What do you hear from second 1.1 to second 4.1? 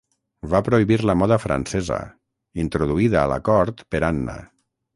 moda francesa, introduïda a la cort per